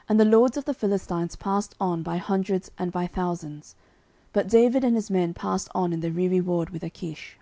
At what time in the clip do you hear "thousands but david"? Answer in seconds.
3.06-4.84